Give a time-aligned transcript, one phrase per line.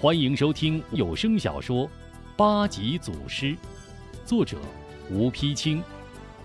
[0.00, 1.86] 欢迎收听有声小说
[2.36, 3.46] 《八级祖师》，
[4.26, 4.58] 作者
[5.10, 5.82] 吴丕清，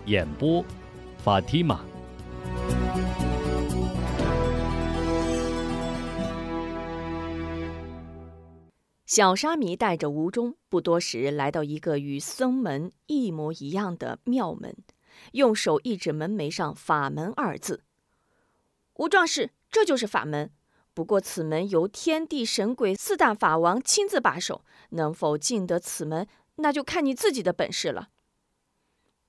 [0.06, 0.64] 演播
[1.18, 1.84] 法蒂玛。
[9.04, 14.74] 小沙弥带着吴中，不多时来到一个与僧门一模一样的庙门，
[15.32, 17.82] 用手一指门楣上“法门”二字。
[18.94, 20.50] 吴壮士，这就是法门。
[20.92, 26.26] 不过此门由天地神鬼四大法王亲自把守，能否进得此门，
[26.56, 28.08] 那就看你自己的本事了。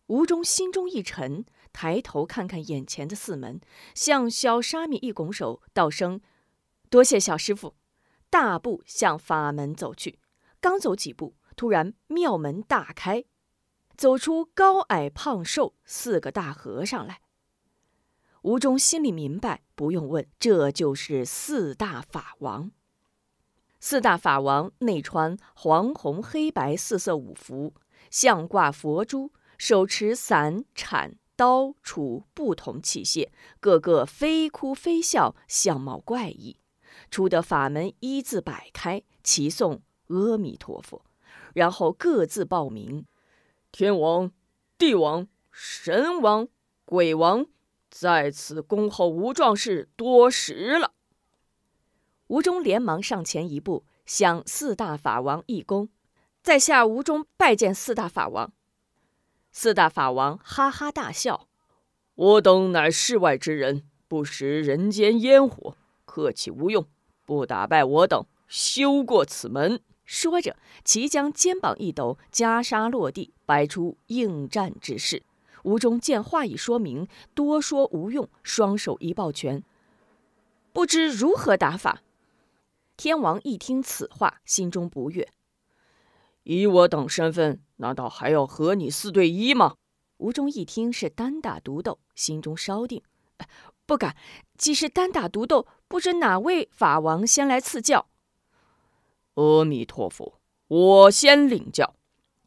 [0.08, 3.62] 吴中心中一沉，抬头看看眼前的四门，
[3.96, 6.20] 向小沙弥一拱手，道声
[6.90, 7.76] ：“多谢小师傅。”
[8.30, 10.20] 大步向法门走去。
[10.60, 13.24] 刚走几步，突然庙门大开，
[13.96, 17.22] 走出高矮胖瘦四个大和尚来。
[18.42, 22.72] 吴忠心里明白，不用问，这就是四大法王。
[23.80, 27.76] 四大法王内穿黄红黑白四色五服，
[28.10, 36.58] 项挂佛珠，手持伞、铲、刀、杵不同器械，个个非哭非笑，相貌怪异。
[37.12, 41.06] 出得法门一字摆开，齐颂阿弥陀佛，
[41.54, 43.06] 然后各自报名：
[43.72, 44.32] 天王、
[44.80, 46.48] 地王、神王、
[46.86, 47.46] 鬼王。
[47.92, 50.94] 在此恭候吴壮士多时了。
[52.28, 55.90] 吴中连忙上前一步，向四大法王一躬，
[56.42, 58.54] 在下吴中拜见四大法王。
[59.52, 61.50] 四大法王哈哈大笑
[62.16, 66.88] ：“我等乃世外之人，不食人间烟火，客气无用，
[67.26, 70.56] 不打败我等，休过此门。”说着，
[70.86, 75.24] 即将肩膀一抖，袈裟落地，摆出应战之势。
[75.64, 79.64] 吴忠见话已说明，多说无用，双手一抱拳，
[80.74, 82.02] 不知如何打法。
[82.98, 85.28] 天王一听此话，心中不悦：
[86.44, 89.76] 以我等身份，难道还要和你四对一吗？
[90.18, 93.02] 吴忠一听是单打独斗，心中稍定，
[93.88, 94.16] 不敢。
[94.56, 98.08] 既是单打独斗，不知哪位法王先来赐教？
[99.34, 101.96] 阿弥陀佛，我先领教。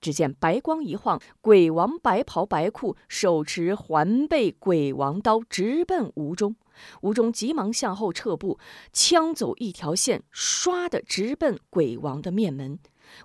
[0.05, 6.57] 只见白光一晃，鬼王白袍白裤，手持环背鬼王刀，直奔吴中。
[7.01, 8.59] 吴中急忙向后撤步，
[8.93, 12.79] 枪走一条线，唰的直奔鬼王的面门。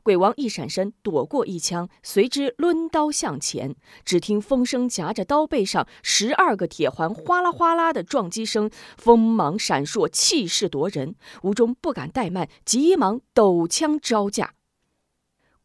[0.04, 3.76] 鬼王一闪身，躲过一枪，随之抡刀向前。
[4.06, 11.16] 只听风声夹着刀背上十二个铁环哗啦哗啦的撞击声，锋芒闪烁，气势夺人。
[11.44, 14.54] 吴中不敢怠慢，急忙抖枪招架。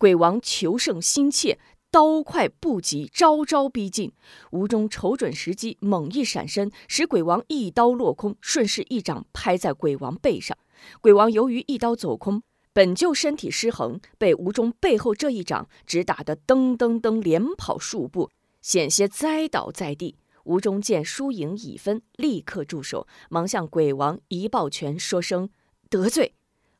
[0.04, 1.59] 鬼王求胜心切，
[1.91, 4.12] 刀快不急，招招逼近。
[4.50, 10.54] 吴中瞅准时机，猛一闪身，使鬼王一刀落空，顺势一掌拍在鬼王背上。
[11.00, 12.42] 鬼王由于一刀走空，
[12.75, 18.28] 本就身体失衡，被吴中背后这一掌只打得噔噔噔连跑数步，
[18.60, 20.19] 险些栽倒在地。
[20.44, 25.48] 吴中见输赢已分，立刻住手，忙向鬼王一抱拳，说声
[25.88, 26.34] 得罪。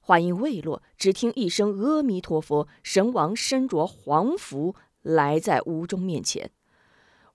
[0.07, 6.51] 话音未落，只听一声“阿弥陀佛”，神王身着黄服来在吴中面前。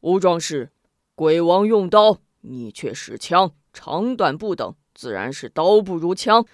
[0.02, 0.70] 吴壮士，
[1.16, 6.46] 鬼王用刀，你却使枪，长短不等，自然是刀不如枪。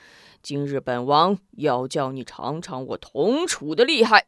[0.42, 4.28] 今日本王要叫你尝尝我铜杵的厉害。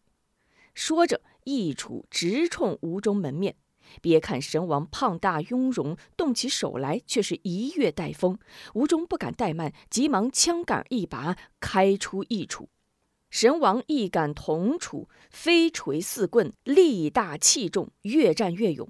[0.74, 3.56] 说着，一杵直冲吴中门面。
[4.02, 8.38] 别看神王胖大雍容，动起手来却是一跃带风。
[8.74, 12.68] 吴中不敢怠慢，急忙枪杆一拔，开出一杵。
[13.30, 18.90] 神王一杆铜杵，飞锤四棍，力大气重，越战越勇。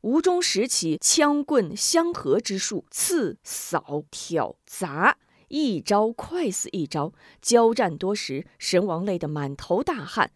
[0.00, 5.18] 吴中拾起枪棍相合之术，刺、扫、挑、砸，
[5.48, 7.12] 一招快似一招。
[7.40, 10.32] 交战多时，神王累得满头大汗，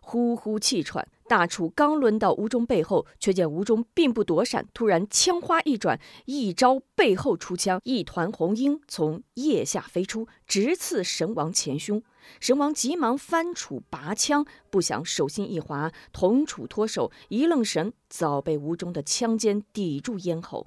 [0.00, 1.06] 呼呼气喘。
[1.30, 12.02] 大楚刚抡到吴中背后，却见吴中并不躲闪，突然枪花一转，一招背后出枪，一团红缨从腋下飞出，直刺神王前胸。
[12.40, 20.66] 神王急忙翻杵拔枪，不想手心一滑，铜杵脱手，一愣神，早被吴中的枪尖抵住咽喉。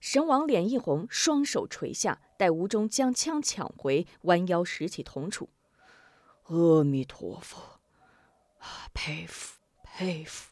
[0.00, 5.46] 神王脸一红，双手垂下，待吴中将枪抢回，弯腰拾起铜杵。
[6.48, 7.78] 阿弥陀佛，
[8.92, 9.54] 佩服。
[9.98, 10.50] 佩服！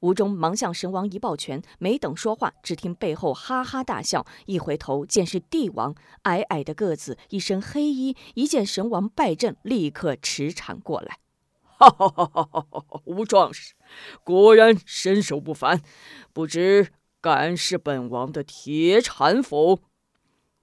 [0.00, 4.26] 吴忠忙向神王一抱拳，没等说话，只听背后哈哈大笑。
[4.46, 8.16] 一回头，见是帝王，矮矮的个子，一身黑衣。
[8.34, 11.18] 一见神王败阵，立刻驰骋过来。
[11.62, 13.00] 哈哈哈哈哈哈！
[13.04, 13.74] 吴壮士，
[14.24, 15.80] 果然身手不凡，
[16.32, 16.88] 不知
[17.20, 19.78] 敢是本王的铁铲否？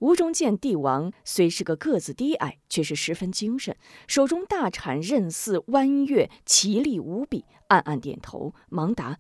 [0.06, 3.76] 吴中见帝王虽是个个子低矮，却是十分精神，
[4.06, 9.18] 手中大铲刃似弯月，奇丽无比，暗暗点头，忙答：“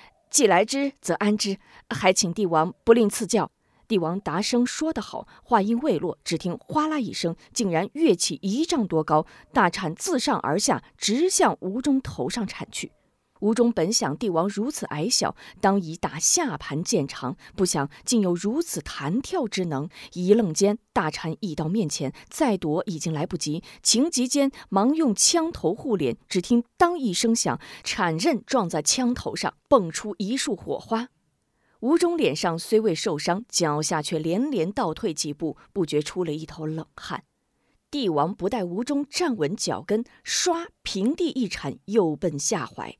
[0.30, 3.50] 既来之，则安之，还请帝王不吝赐教。”
[3.88, 12.92] 帝王答声说得好，话音未落，只听哗啦一声，竟然跃起一丈多高，大铲自上而下，直向吴中头上铲去。
[13.40, 19.88] 吴中本想帝王如此矮小，当以打下盘见长，不想竟有如此弹跳之能。
[20.12, 23.62] 一愣间，大铲已到面前，再躲已经来不及。
[23.82, 31.08] 情急间，忙用枪头护脸，只听当一声响，铲刃撞在枪头上，迸出一束火花。
[31.80, 37.24] 吴中脸上虽未受伤，脚下却连连倒退几步，不觉出了一头冷汗。
[37.90, 42.98] 帝王不待吴中站稳脚跟，唰，平地一铲，又奔下怀。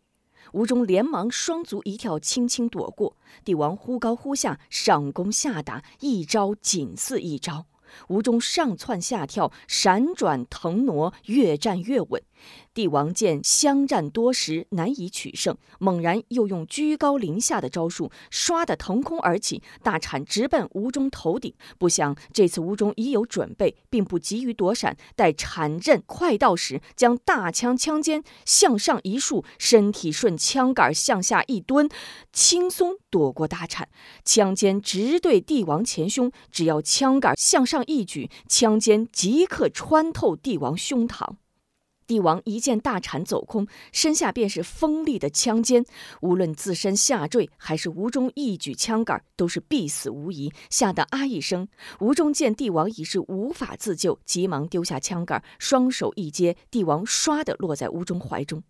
[0.52, 3.16] 吴中连忙双足一跳，轻轻躲过。
[3.44, 7.66] 帝王忽高忽下，上攻下打，一招紧似一招。
[8.08, 12.22] 吴中上窜下跳，闪转腾挪，越战越稳。
[12.72, 21.52] 帝王见相战多时，难以取胜，猛然又用居高临下的招数，唰的腾空而起，大铲直奔吴中头顶。
[21.78, 31.88] 不想这次吴中已有准备，并不急于躲闪，待铲刃快到时，将大枪枪尖向上一竖，身体顺枪杆向下一蹲，
[32.32, 33.88] 轻松躲过大铲。
[34.24, 41.36] 枪尖直对帝王前胸，只要枪杆向上一举，枪尖即刻穿透帝王胸膛。
[42.10, 45.84] 帝王一见大铲走空，身下便是锋利的枪尖，
[46.22, 50.52] 无论自身下坠，还是吴中一举枪杆，都是必死无疑。
[50.70, 51.68] 吓得啊一声，
[52.00, 58.64] 吴中见帝王已是无法自救，急忙丢下枪杆，双手一接，帝王唰的落在吴中怀中。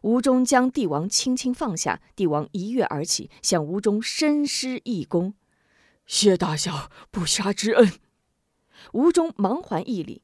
[0.00, 5.34] 吴中将帝王轻轻放下，帝王一跃而起，向吴中深施一躬
[6.08, 7.92] ：“谢大小不杀之恩。”
[8.94, 10.22] 吴中忙还一礼。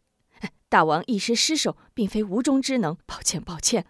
[0.74, 3.86] 大王一时失手，并非无中之能，抱歉抱歉。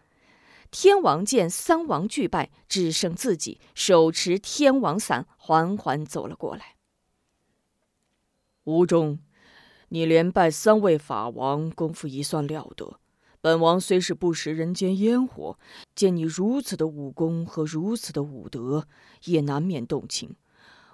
[0.71, 6.77] 天王见三王俱败，只剩自己，手持天王伞，缓缓走了过来。
[8.65, 9.19] 吴中，
[9.89, 13.01] 你连败三位法王，功夫已算了得。
[13.41, 15.59] 本王虽是不食人间烟火，
[15.95, 18.87] 见你如此的武功和如此的武德，
[19.25, 20.37] 也难免动情。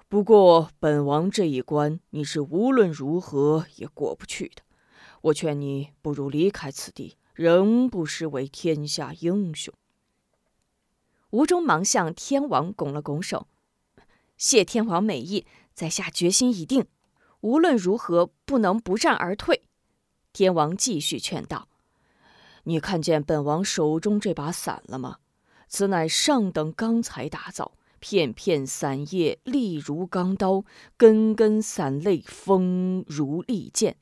[0.08, 4.62] 不过本王这一关，你是无论如何也过不去的。
[5.22, 9.74] 我劝你不如离开此地，仍不失为天下英雄。
[11.30, 13.46] 吴中忙向天王拱了拱手，
[14.36, 16.86] 谢天王美意，在下决心已定，
[17.40, 19.62] 无论如何不能不战而退。
[20.32, 21.68] 天王继续劝道
[22.64, 25.18] ：“你看见本王手中这把伞了吗？
[25.68, 30.64] 此乃上等钢材打造，片片伞叶利如钢刀，
[30.96, 33.96] 根根伞类锋如利剑。”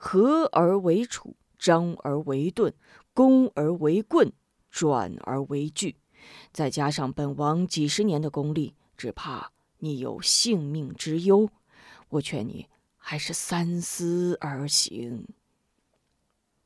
[0.00, 2.72] 合而为杵，张而为盾，
[3.12, 4.32] 攻而为棍，
[4.70, 5.96] 转而为锯。
[6.52, 11.50] 再加上本王几十年的功力，只怕你有性命之忧。
[12.10, 15.26] 我劝你还是三思而行。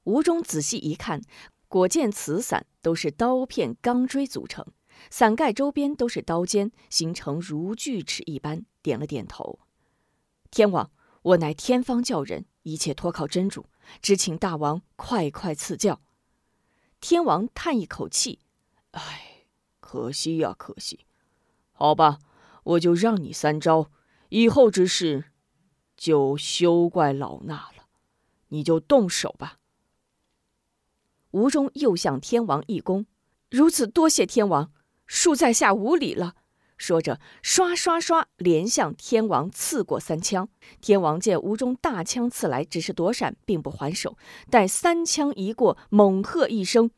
[0.05, 1.23] 吴中仔细一看，
[1.69, 4.67] 果见此伞都是刀片钢锥组成，
[5.09, 9.59] 伞盖周边都是刀尖，形成如锯齿一般，点了点头。
[10.51, 10.91] 天王，
[11.23, 12.45] 我乃天方教人。
[12.63, 13.67] 一切托靠真主，
[14.01, 16.01] 只请大王快快赐教。
[17.01, 18.39] 天王叹一口气
[18.93, 19.47] ：“唉，
[19.81, 21.07] 可惜呀，可惜。
[21.73, 22.19] 好吧，
[22.65, 23.91] 我就让你三招，
[24.29, 25.33] 以后之事
[25.97, 27.87] 就休怪老衲了。
[28.49, 29.59] 你就动手吧。”
[31.33, 33.07] 吴中又向天王一躬
[33.51, 34.73] ：“如此多谢天王，
[35.09, 36.37] 恕在下无礼了。”
[36.83, 40.49] 说着，刷刷刷，连向天王刺过三枪。
[40.81, 44.19] 天王见吴中大枪刺来，只是躲闪，并不还手。
[44.51, 46.91] 待三枪一过，猛喝一声：“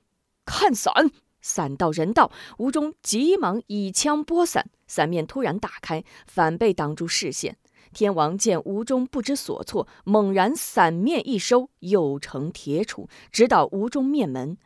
[0.46, 1.10] 看伞！”
[1.42, 7.58] 伞到人到，吴中急忙以枪拨伞，伞面突然打开，反被挡住视线。
[7.92, 14.56] 天王见吴中不知所措，猛然伞面一收，又成铁杵，直捣吴中面门。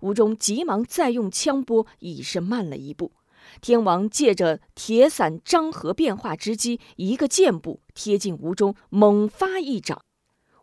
[0.00, 3.12] 吴中急忙再用枪拨，已是慢了一步。
[3.60, 10.02] 天王借着铁伞张合变化之机，一个箭步贴近吴中，猛发一掌。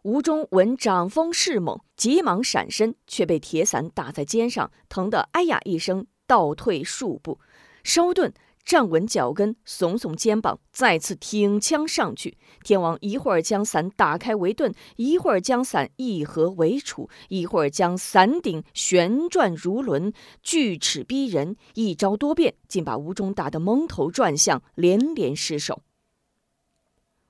[0.04, 7.40] 吴中闻掌风势猛，急忙闪身，却被铁伞打在肩上，疼得哎呀一声，倒退数步。
[7.84, 8.34] 稍顿。
[8.72, 12.38] 站稳脚跟，耸耸肩膀，再次挺枪上去。
[12.64, 25.82] 天王一会儿将伞打开为盾，一会儿将伞一合为杵，一会儿将伞顶旋转如轮，锯齿逼人，一招多变，竟把吴中打得蒙头转向，连连失手。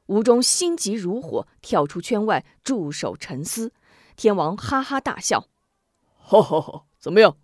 [0.05, 3.73] 吴中心急如火，跳出圈外驻守沉思。
[4.15, 5.47] 天王哈哈大笑
[6.21, 7.35] ：“哈哈哈，怎么样，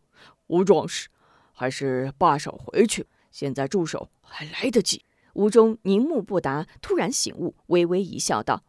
[0.46, 1.10] 吴壮士，
[1.52, 3.08] 还是罢手回去？
[3.38, 8.64] 现在住手还来得及。”吴忠凝目不答，突然醒悟，微微一笑，道：“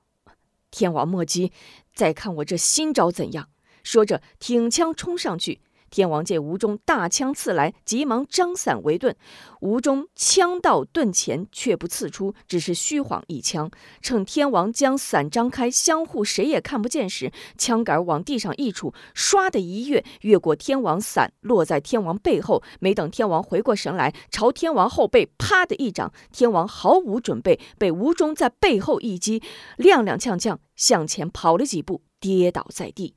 [0.70, 1.50] 天王莫急，
[1.94, 3.48] 再看我这新招怎样？”
[3.82, 5.62] 说着，挺枪冲上去。
[5.90, 9.16] 天王见吴中大枪刺来，急忙张伞为盾。
[9.61, 13.71] 吴中枪到盾前，却不刺出，只是虚晃一枪。
[14.00, 22.62] 趁天王将伞张开，相互谁也看不见时，枪杆往地上一杵，唰的一跃，越过天王伞，落在天王背后。
[22.80, 29.40] 没等天王回过神来，朝天王后背啪的一掌，天王毫无准备，被吴中在背后一击，
[29.78, 33.14] 踉踉跄跄向前跑了几步，跌倒在地。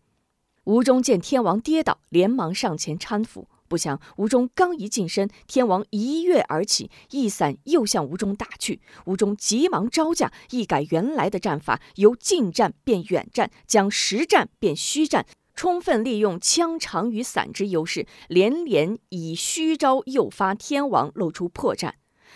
[0.65, 3.48] 吴中见天王跌倒，连忙上前搀扶。
[3.68, 8.80] 不想吴中刚一近身，天王一跃而起，一伞又向吴中打去。
[9.06, 15.25] 吴中急忙招架，一改原来的战法，由近战变远战，将实战变虚战，
[15.56, 21.94] 充分利用枪长与伞之优势，连连以虚招诱发天王露出破绽。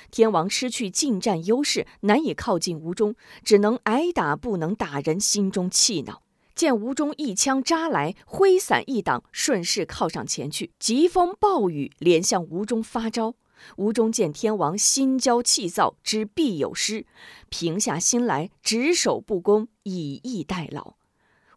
[0.09, 3.13] 天王失去近战优势，难以靠近吴中，
[3.43, 6.24] 只能挨打，不能打人，心中气恼。
[6.55, 10.71] 见吴中一枪扎来，挥伞一挡，顺势靠上前去。
[10.79, 13.35] 疾风暴雨连向吴中发招。
[13.75, 17.05] 吴中见天王心焦气躁，知必有失，
[17.49, 20.93] 平下心来，只守不攻，以逸待劳。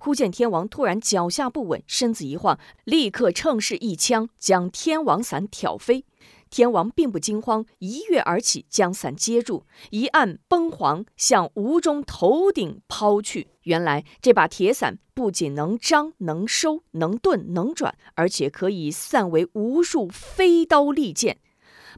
[0.01, 6.05] 忽见天王突然脚下不稳，身子一晃，立刻乘势一枪将天王伞挑飞。
[6.51, 13.49] 天王并不惊慌，一跃而起，将伞接住，一按崩簧，向吴中头顶抛去。
[13.63, 21.39] 原来这把铁伞不仅能张、能收、能顿、能转，而且可以散为无数飞刀利剑。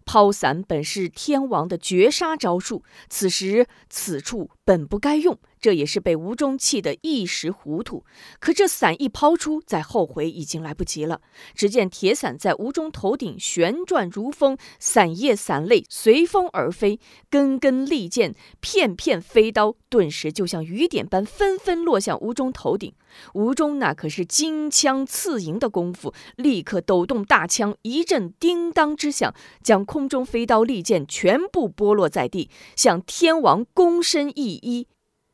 [0.04, 5.38] 抛伞本是天王的绝杀招数，此时此处本不该用。
[5.60, 8.04] 这也是被吴中气得一时糊涂，
[8.38, 11.20] 可这伞一抛出，再后悔已经来不及了。
[11.54, 16.98] 只见铁伞在吴中头顶旋转如风，伞叶伞类随风而飞，
[17.28, 22.94] 根根利剑、片片飞刀，顿时就像雨点般纷纷落向吴中头顶。
[23.34, 34.86] 吴中那可是金枪刺银的功夫，立刻抖动大枪，一阵叮当之响，将空中飞刀利剑全部剥落在地，向天王躬身一揖。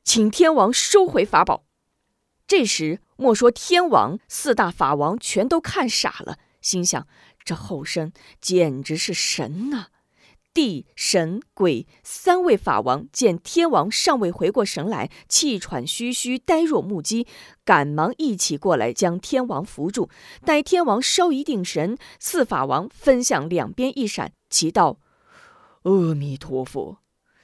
[0.07, 1.65] 请天王收回法宝。
[2.47, 7.09] 这时，莫说天王，四大法王全都看傻了，心想：
[7.45, 9.89] 这后生简直是神呐！
[10.55, 17.27] 地、神、鬼三位法王见天王尚未回过神来，气喘吁吁，呆若木鸡，
[17.65, 20.09] 赶忙一起过来将天王扶住。
[20.45, 25.01] 待天王稍一定神，四法王分向两边一闪，齐道
[25.83, 26.99] ：“阿弥陀佛，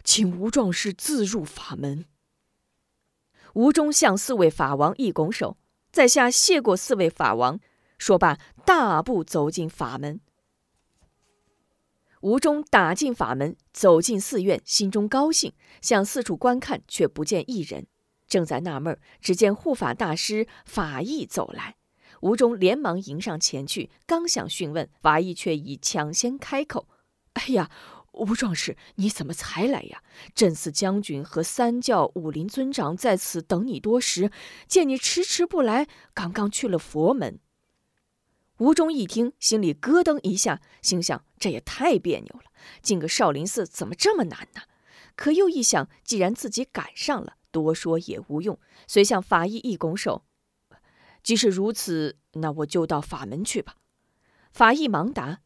[0.05, 2.05] 请吴壮士自入法门。”
[3.55, 5.57] 吴中向四位法王一拱手，
[5.91, 7.61] 在下谢过四位法王。
[7.99, 10.21] 说罢，大步走进法门。
[12.23, 17.87] 吴中打进法门，走进寺院，心中高兴，向四处观看，却不见一人。
[18.27, 21.77] 正在纳闷，只见护法大师法义走来。
[22.23, 26.89] 吴中连忙迎上前去，刚想询问，法义却已抢先开口
[27.35, 27.71] ：“哎呀！”
[28.13, 30.03] 吴壮士，你怎么才来呀？
[30.35, 34.31] 镇寺将军和三教武林尊长在此等你多时，
[34.69, 37.41] 见你迟迟不来，刚刚去了佛门。
[38.59, 44.63] 吴忠一听，心里咯噔一下，心想：这也太别扭了，进个少林寺怎么这么难呢？
[45.17, 50.25] 可又一想，既然自己赶上了，多说也无用，遂向法医一拱手
[51.23, 53.77] ：“即使如此，那我就到法门去吧。”
[54.53, 55.42] 法医忙答。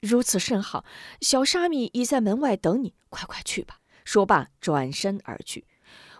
[0.00, 0.84] 如此甚好，
[1.20, 3.80] 小沙弥已在门外等你，快快去吧。
[4.02, 5.66] 说罢，转身而去。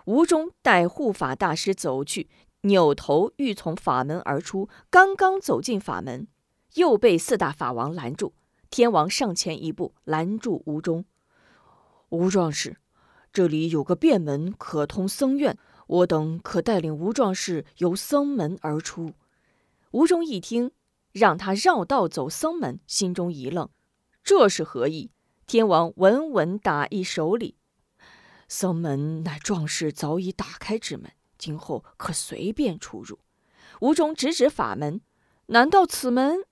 [0.05, 2.29] 吴中带护法大师走去，
[2.63, 6.29] 扭头欲从法门而出，刚刚走进法门，
[6.75, 8.35] 又被四大法王拦住。
[8.69, 11.07] 天王上前一步，拦住吴中。
[12.11, 12.77] 吴壮士，
[13.33, 15.57] 这里有个便门可通僧院，
[15.87, 19.15] 我等可带领吴壮士由僧门而出。
[19.93, 20.71] 吴中一听。
[21.13, 23.69] 让他绕道走僧门，心中一愣，
[24.23, 25.11] 这是何意？
[25.47, 27.57] 天王稳稳打一手礼，
[28.47, 33.19] 僧门乃壮士早已打开之门，今后可随便出入。
[33.81, 35.01] 吴中指指法门，
[35.47, 36.45] 难道此门？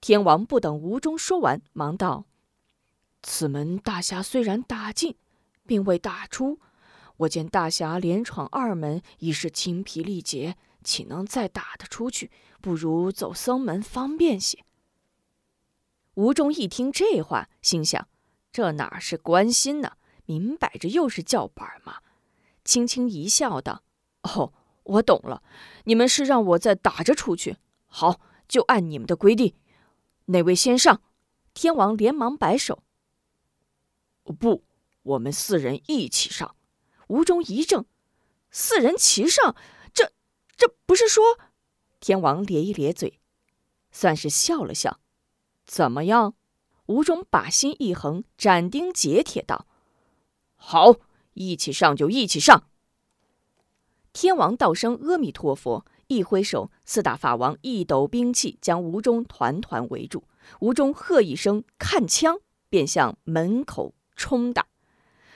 [0.00, 2.24] 天王不等吴中说完，忙道
[3.22, 5.16] ：“此门大侠虽然打进，
[5.66, 6.58] 并未打出。
[7.18, 12.30] 我见大侠连闯二门，已是精疲力竭。”岂能再打得出去？
[12.60, 14.64] 不如走僧门方便些。
[16.14, 18.08] 吴中一听这话，心想：
[18.52, 19.96] 这哪是关心呢？
[20.26, 21.98] 明摆着又是叫板嘛！
[22.64, 23.82] 轻轻一笑，道
[24.22, 24.52] ：“哦，
[24.84, 25.42] 我懂了，
[25.84, 27.56] 你们是让我再打着出去。
[27.86, 29.56] 好，就按你们的规定，
[30.26, 31.02] 哪位先上？”
[31.54, 32.82] 天王连忙摆手
[34.38, 34.64] ：“不，
[35.02, 36.54] 我们四人一起上。”
[37.08, 37.84] 吴中一怔
[38.50, 39.56] ：“四人齐上？
[40.62, 41.40] 这不是说？”
[41.98, 43.18] 天王咧一咧嘴，
[43.90, 45.00] 算是笑了笑
[45.66, 46.34] ：“怎么样？”
[46.86, 49.66] 吴中把心一横，斩钉截铁道
[50.54, 50.94] ：“好，
[51.34, 52.68] 一起上就一起上。”
[54.12, 60.22] 天王道声阿弥陀佛，一挥手，四大法王一抖兵器，将吴中团团围住。
[60.60, 62.38] 吴中喝一声“看枪”，
[62.70, 64.68] 便向门口冲打。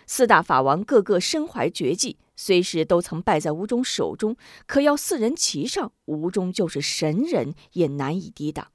[0.06, 8.69] 四大法王个个身怀绝技，虽是都曾败在吴中手中，可要四人齐上，吴中就是神人也难以抵挡。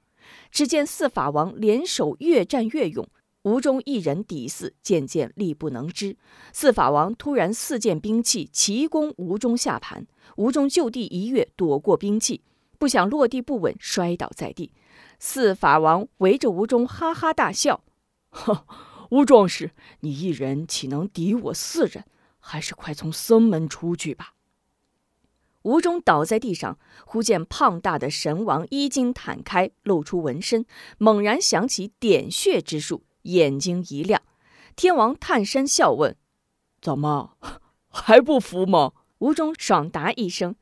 [0.50, 3.08] 只见四法王联手越战越勇，
[3.42, 6.16] 吴中一人抵四，渐渐力不能支。
[6.52, 12.42] 四法王突然四件兵器齐攻吴中下盘，吴中就地一跃，躲过兵器，
[12.78, 14.72] 不想落地不稳，摔倒在地。
[15.18, 17.82] 四法王围着吴中哈哈大笑
[18.30, 18.66] ：“呵，
[19.10, 22.04] 吴壮士，你一人岂能敌我四人？
[22.42, 24.34] 还是快从僧门出去吧。”
[25.62, 30.66] 吴中倒在地上，忽见胖大的神王衣襟坦开，露出纹身，
[30.98, 34.20] 猛然想起点穴之术，眼睛一亮。
[34.74, 36.16] 天王探身笑问
[36.82, 37.36] ：“怎么
[37.88, 40.56] 还不服吗？”吴中爽答一声：“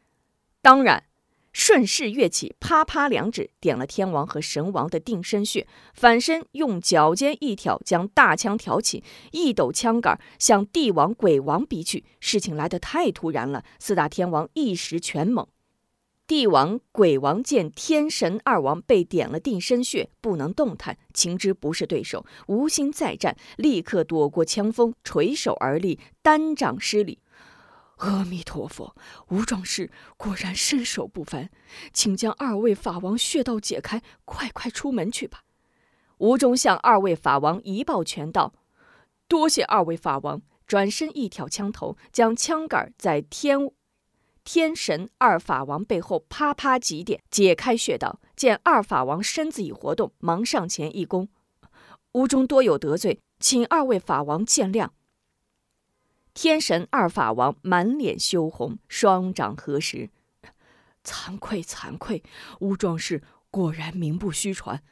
[0.60, 1.04] 当然。”
[1.52, 9.02] 顺势跃起，啪啪两指点了天王和神王的定身穴，反身用脚尖一挑，将大枪挑起，
[9.32, 12.04] 一抖枪杆向帝王、鬼王逼去。
[12.20, 15.46] 事情来得太突然了，四大天王一时全懵。
[16.26, 27.18] 帝王、鬼王见天神二王被点了定身穴，不能动弹，情知不是对手，无心再战，立刻躲过枪锋，垂手而立，单掌施礼。
[28.00, 28.94] 阿弥陀佛，
[29.28, 31.48] 吴壮士果然身手不凡，
[31.92, 35.44] 请将二位法王穴道解开，快快出门去吧。
[36.18, 38.52] 吴忠向二位法王一抱拳道
[39.26, 43.72] ：“多谢二位法王。”转身一挑枪头，将枪杆在天
[44.44, 48.20] 天神二法王背后啪啪几点，解开穴道。
[48.36, 51.26] 见二法王身子已活动，忙上前一躬
[52.12, 54.90] ：“吴忠多有得罪，请二位法王见谅。”
[56.32, 60.10] 天神二法王满脸羞红，双掌合十
[61.04, 62.22] ：“惭愧，惭愧！
[62.60, 64.82] 吴壮士果然名不虚传，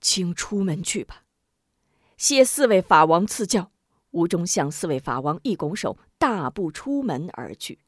[0.00, 1.24] 请出门去吧。”
[2.16, 3.70] 谢四位法王赐教。
[4.12, 7.80] 吴忠向四位法王一拱手，大步出门而去。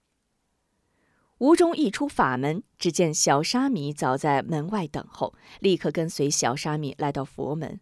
[1.38, 7.80] 吴忠一出法门，只见小沙弥早在门外等候，立刻跟随小沙弥来到佛门。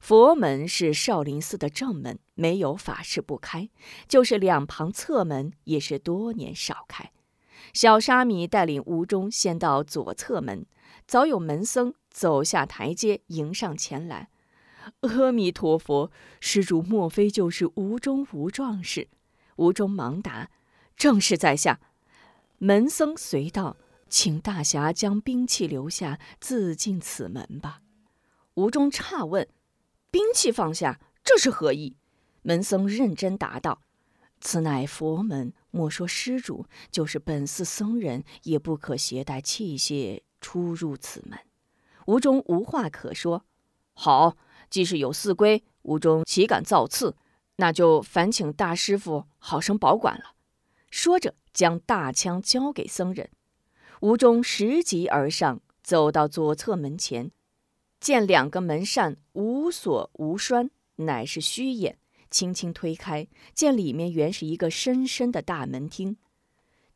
[0.00, 3.70] 佛门是少林寺的正门，没有法事不开；
[4.06, 7.10] 就是两旁侧门，也是多年少开。
[7.72, 10.66] 小沙弥带领吴中先到左侧门，
[11.06, 14.28] 早有门僧走下台阶迎上前来。
[15.00, 19.08] 阿弥陀佛，施主莫非就是吴中吴壮士？
[19.56, 20.50] 吴中忙答
[20.96, 21.80] ：“正是在下。”
[22.58, 23.76] 门僧随道
[24.08, 27.80] ：“请大侠将兵器留下，自进此门吧。”
[28.54, 29.48] 吴中诧问。
[30.16, 31.94] 兵器放下，这是何意？
[32.40, 33.82] 门僧认真答道
[34.40, 41.38] ：“此乃佛门，莫说施主，就是本寺僧人也不可携带器械出入此门。”
[42.08, 43.44] 吴中无话可说。
[43.92, 44.38] 好，
[44.70, 47.14] 既是有寺规，吴中岂敢造次？
[47.56, 50.32] 那就烦请大师傅好生保管了。
[50.90, 53.28] 说着，将大枪交给僧人。
[54.00, 57.30] 吴中拾级而上，走到左侧门前。
[58.00, 61.98] 见两个门扇无锁无栓，乃是虚掩。
[62.28, 66.16] 轻轻推开，见里面原是一个深深的大门厅。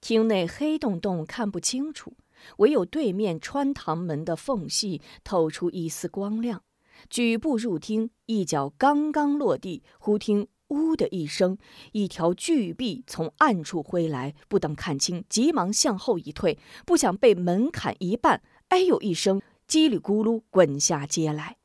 [0.00, 2.14] 厅内黑洞洞，看不清楚，
[2.58, 6.62] 唯有对面穿堂门的缝隙透出一丝光亮。
[7.08, 11.56] 举步入厅，一脚刚刚落地，忽听“呜”的一声，
[11.92, 18.42] 一条巨臂从暗处挥来，不等看清，急忙向后一退，不想被门砍一半。
[18.68, 19.40] 哎呦一声。
[19.70, 21.56] 叽里咕噜滚下街来。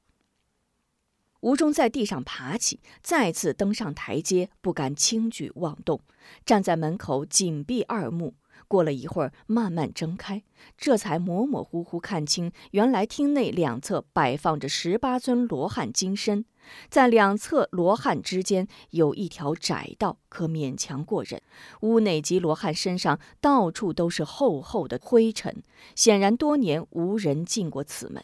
[1.39, 5.99] 吴中在地上爬起，再次登上台阶，不敢轻举妄动，
[6.45, 8.35] 站在门口紧闭二目。
[8.67, 10.43] 过了一会儿，慢慢睁开，
[10.77, 16.45] 这才模模糊糊看清，原来厅内两侧摆放着十八尊罗汉金身，
[16.89, 21.41] 在两侧罗汉之间有一条窄道，可勉强过人。
[21.81, 25.63] 屋内及罗汉身上到处都是厚厚的灰尘，
[25.95, 28.23] 显然多年无人进过此门。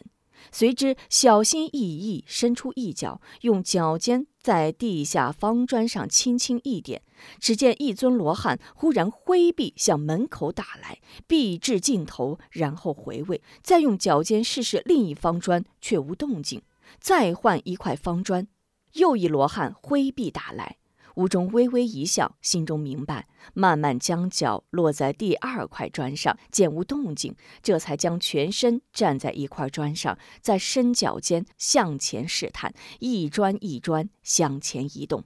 [0.50, 7.00] 随之小心翼翼伸出一脚，用脚尖在地下方砖上轻轻一点，
[7.38, 16.60] 只见一尊罗汉忽然挥臂向门口打来，臂至尽头，然后回位，再用脚尖试试另一方砖，却无动静，
[17.00, 18.46] 再换一块方砖，
[18.94, 20.76] 又一罗汉挥臂打来。
[21.16, 35.24] 吴中微微一笑，心中明白，慢慢将脚落在第二块砖上，见无动静，这才将全身站在一块砖上，在伸脚尖向前试探，一砖一砖向前移动。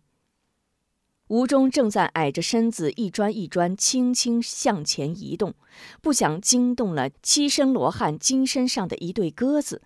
[1.29, 5.55] 吴中正在矮着身子，一砖一砖轻轻向前移动，
[6.01, 9.83] 不想惊动了七身罗汉金身上的一对鸽子。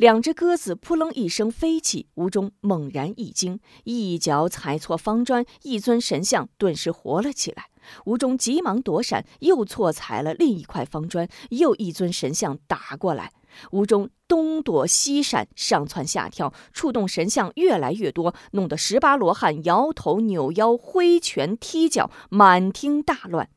[0.00, 7.66] 两只鸽子扑棱一声飞起，吴中猛然一惊，一脚踩错方砖，一尊神像顿时活了起来。
[8.06, 13.30] 吴中急忙躲闪，又错踩了另一块方砖，又一尊神像打过来。
[13.72, 23.50] 吴中东躲西闪，上蹿下跳，触动神像越来越多，弄得十八罗汉摇头扭腰、挥拳踢脚，满厅大乱。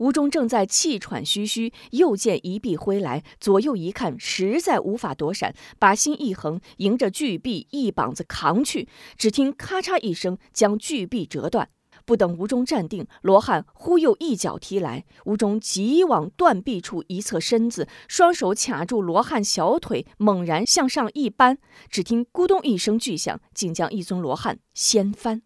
[0.00, 8.88] 吴中正在气喘吁吁，又见一臂挥来，左右一看，实在无法躲闪，把心一横，迎着巨臂一膀子扛去。
[9.18, 11.68] 只听咔嚓一声，将巨臂折断。
[12.06, 21.58] 不等吴中站定，罗汉忽又一脚踢来，吴中急往断臂处一侧身子，双手卡住罗汉小腿，猛然向上一扳，
[21.90, 25.42] 只听咕咚一声巨响，竟将一尊罗汉掀翻。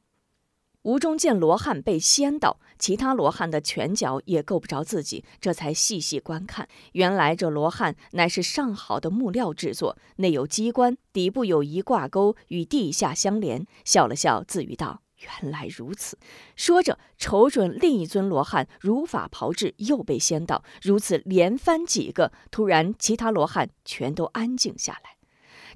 [0.85, 6.69] 吴中见罗汉被掀倒，其他罗汉的拳脚也够不着自己，这才细细观看。
[6.93, 13.67] 原来这罗汉乃是上好的木料制作，内有机关，底部有一挂钩，与地下相连。
[13.83, 15.01] 笑了笑，自语道
[15.43, 16.19] ：“原来如此。”
[16.55, 20.63] 说着，瞅准另一尊罗汉如法炮制，又被掀倒。
[20.83, 25.17] 如此连翻几个，突然，其他罗汉全都安静下来。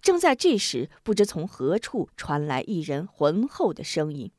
[0.03, 4.31] 正在这时，不知从何处传来一人浑厚的声音。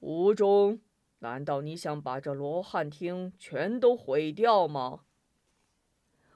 [0.00, 0.80] 吴中，
[1.18, 5.02] 难道你想把这罗汉厅全都毁掉吗？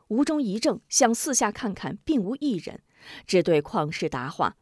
[0.08, 2.82] 吴中一怔，向四下看看，并无一人，
[3.26, 4.58] 只对旷世答话：“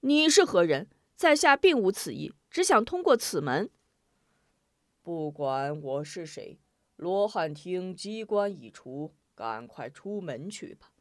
[0.00, 0.88] 你是何人？
[1.14, 3.70] 在下并无此意，只想通过此门。
[5.02, 6.58] 不管我是谁，
[6.96, 10.92] 罗汉厅机关已除，赶快出门去吧。”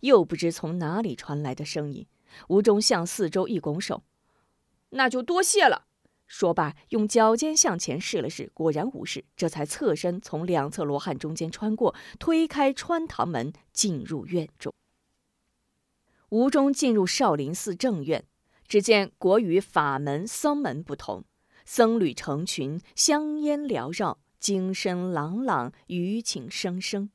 [0.00, 2.06] 又不知从哪里传来的声音，
[2.48, 4.04] 吴中向四周一拱手
[4.90, 5.88] ：“那就多谢了。”
[6.32, 14.72] 说罢，用脚尖向前试了试，果然无事，这才侧身从两侧罗汉中间穿过，推开穿堂门，进入院中。
[16.30, 18.24] 吴中进入少林寺正院，
[18.66, 21.22] 只见国与法门、僧门不同，
[21.66, 27.10] 僧侣成群，香烟缭绕，经声朗朗，语请声声。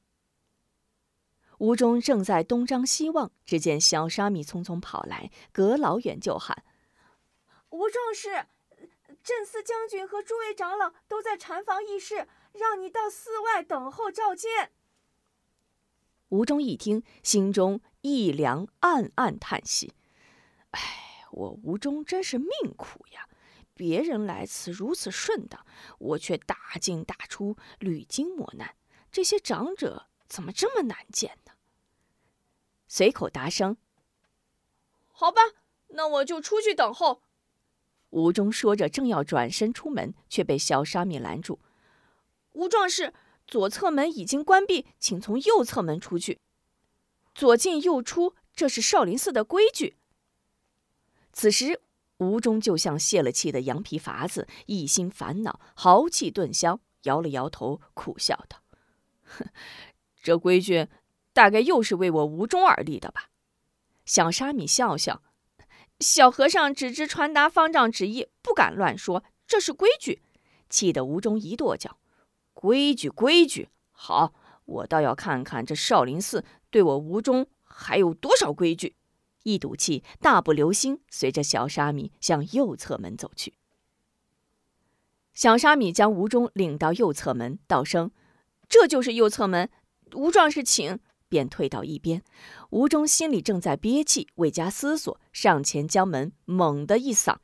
[1.57, 6.63] 吴中正在东张西望，只见小沙弥匆匆跑来，隔老远就喊
[7.71, 8.45] ：“吴壮士！”
[9.27, 14.71] 镇司将军和诸位长老都在禅房议事，让你到寺外等候召见。
[16.29, 19.93] 吴忠一听，心中一凉，暗暗叹息
[20.71, 23.27] ：“哎，我吴忠真是命苦呀！
[23.73, 25.65] 别人来此如此顺当，
[25.99, 28.77] 我却大进大出，屡经磨难。
[29.11, 31.51] 这些长者怎么这么难见呢？”
[32.87, 33.75] 随口答声
[35.11, 35.41] ：“好吧，
[35.87, 37.23] 那我就出去等候。”
[38.11, 41.59] 吴中说着，正要转身出门，却被小沙弥拦住。
[42.53, 43.13] 吴壮士，
[43.45, 46.39] 左侧门已经关闭，请从右侧门出去。
[47.35, 49.97] 左进右出，这是少林寺的规矩。
[51.33, 51.81] 此时，
[52.17, 58.63] 吴中就像泄了气的羊皮筏子，一心烦恼，豪气顿消，摇了摇头，苦笑道
[59.23, 59.49] ：“哼，
[60.23, 60.87] 这规矩
[61.33, 63.29] 大概又是为我吴中而立的吧？”
[64.05, 65.21] 小沙弥笑笑。
[65.99, 70.21] 小和尚只知传达方丈旨意，不敢乱说，这是规矩。
[70.69, 71.97] 气得吴中一跺脚
[72.53, 73.69] ：“规矩，规矩！
[73.91, 74.33] 好，
[74.65, 78.95] 我倒要看看这少林寺对我吴中还有多少规矩。”
[79.43, 83.53] 一赌气，大步流星，随着小沙弥向右侧门走去。
[85.33, 88.11] 小沙弥将吴中领到右侧门，道声
[88.67, 89.69] ：“这就是右侧门，
[90.13, 92.23] 吴壮士请。”便退到一边，
[92.69, 97.41] 吴中心里正在憋气，未加思索，上前将门猛地一扫，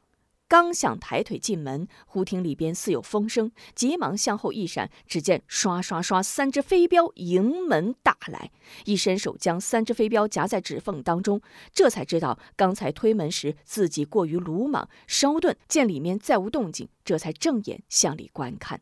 [0.48, 8.52] 刚想抬腿进门，忽听里边似有风声，急忙向后一闪，只见刷刷刷三只飞镖迎门打来，
[8.86, 11.42] 一伸手将三只飞镖夹在指缝当中，
[11.74, 18.82] 这才知道刚才推门时自己过于鲁莽，稍顿见里面再无动静，这才正眼向里观看。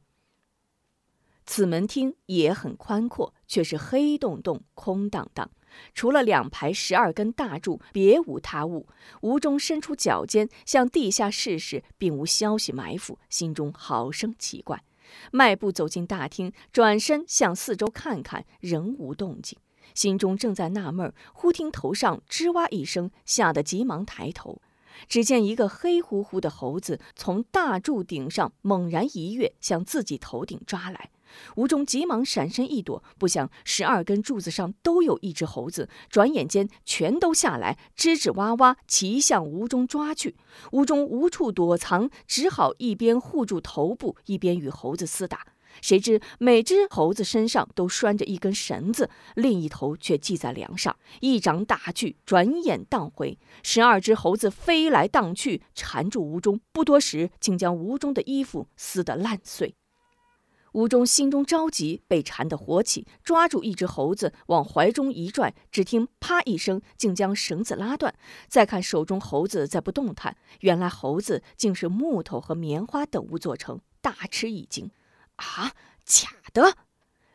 [1.52, 5.52] 此门厅也很宽阔，却是黑洞洞、空荡荡。
[5.94, 8.88] 除了两排十二根大柱，别无他物。
[9.20, 14.82] 吴中伸出脚尖向地下试试，并无消息埋伏，心中好生奇怪。
[15.34, 19.60] 迈步走进大厅，转身向四周看看，仍无动静。
[19.94, 24.62] 心中正在纳闷，忽听头上吱哇一声，吓得急忙抬头。
[25.10, 31.10] 只见一个黑乎乎的猴子从大柱顶上猛然一跃，向自己头顶抓来。
[31.56, 40.36] 吴中急忙闪身一躲，不想十二根柱子上都有一只猴子，转眼间全都下来，吱吱哇哇齐向吴中抓去。
[40.72, 45.48] 吴中无处躲藏，只好一边护住头部，一边与猴子厮打。
[45.82, 50.94] 谁知每只猴子身上都拴着一根绳子，另一头却系在梁上。
[51.22, 56.60] 一掌打去，转眼荡回，十二只猴子飞来荡去，缠住吴中。
[56.74, 59.74] 不多时，竟将吴中的衣服撕得烂碎。
[60.74, 68.14] 吴忠心中着急，被缠得火起，抓住一只猴子往怀中一拽，只听“啪”一声，竟将绳子拉断。
[68.48, 74.92] 再看手中猴子再不动弹，原来猴子竟是木头和棉花等物做成，大吃一惊。
[75.36, 75.74] 啊，
[76.06, 76.78] 假的！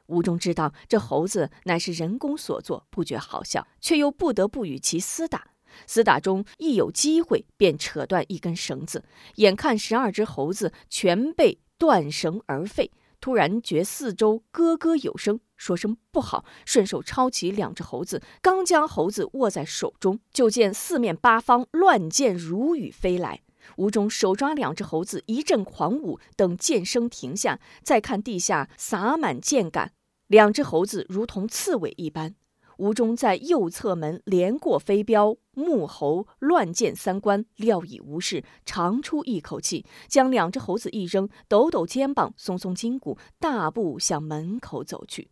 [0.06, 5.48] 吴忠知道这猴子乃是人工所作，不觉好笑，却又不得不与其厮打。
[5.86, 9.04] 厮打中一有机会，便扯断一根绳子。
[9.34, 23.42] 眼看十二只猴子全被断绳而废，突然觉四周咯咯有声，说声不好，顺手抄起两只猴子，刚将猴子握在手中，就见四面八方乱箭如雨飞来。
[23.76, 29.92] 吴忠手抓两只猴子，一阵狂舞，等箭声停下，再看地下洒满箭杆，
[30.28, 32.36] 两只猴子如同刺猬一般。
[32.78, 45.30] 吴忠在右侧门连过飞镖、木猴、乱箭三关，料已无事，长出一口气，将两只猴子一扔，抖抖肩膀，松松筋骨，大步向门口走去。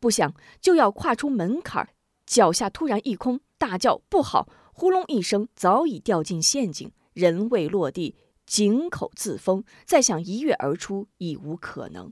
[0.00, 1.90] 不想就要跨出门槛，
[2.26, 4.48] 脚下突然一空，大叫不好！
[4.72, 6.90] 呼隆一声，早已掉进陷阱。
[7.12, 8.16] 人未落地，
[8.46, 12.10] 井口自封，再想一跃而出已无可能。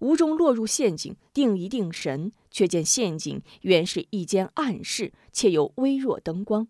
[0.00, 6.68] 无中落入陷阱，定一定神，却见陷阱原是一间暗室，且有微弱灯光。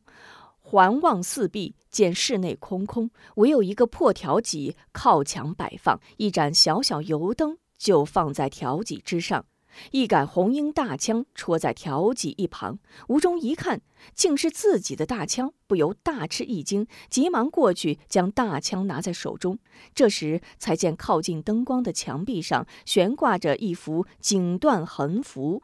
[0.60, 9.44] 环望四壁，见室内空空，唯有一个破条脊靠墙摆放，一盏小小油灯就放在条脊之上。
[9.90, 13.80] 一杆红缨大枪戳在条脊一旁，吴忠一看，
[14.14, 19.58] 竟是自己的大枪，不由大吃一惊，急忙过去将大枪拿在手中。
[19.94, 25.62] 这时才见靠近灯光的墙壁上悬挂着一幅锦缎横幅，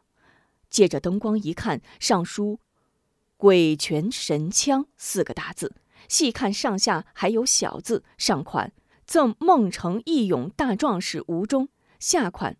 [0.71, 2.59] 借着灯光一看，上书
[3.37, 5.75] “鬼拳神枪”四个大字，
[6.09, 8.73] 细看上下还有小字，上款
[9.07, 11.69] “赠孟城义勇大壮士吴忠”，
[12.01, 12.57] 下款。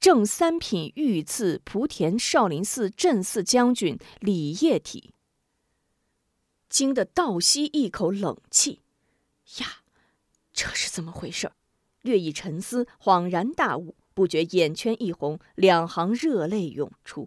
[0.00, 5.12] 正三品御赐莆田少林寺镇寺将军李业体，
[6.68, 8.80] 惊得倒吸一口冷气。
[9.58, 9.78] 呀，
[10.52, 11.50] 这是怎么回事？
[12.02, 17.26] 略一沉思，恍然大悟，不觉眼圈一红，两行热泪涌出，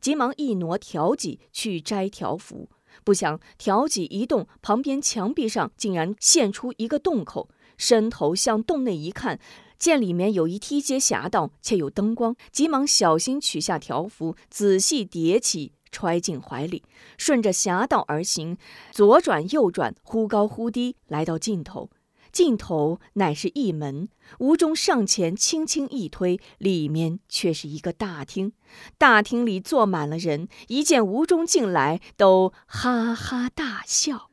[0.00, 2.70] 急忙一挪条脊去摘条幅，
[3.02, 9.40] 不想条脊一动，旁边墙壁上竟然现出一个洞口，伸头向洞内一看。
[9.82, 16.84] 见里面有一梯阶狭道，且有灯光，急忙小心取下条幅，仔细叠起，揣进怀里，
[17.18, 18.56] 顺着狭道而行，
[18.92, 21.90] 左转右转，忽高忽低，来到尽头。
[22.30, 28.52] 尽头乃是一门，吴中上前轻轻一推，里面却是一个大厅。
[28.96, 34.30] 大厅里坐满了人，一见吴中进来，都哈哈大笑。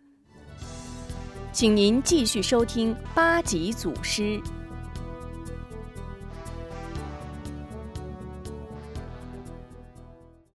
[1.52, 4.40] 请您继续收听八级祖师。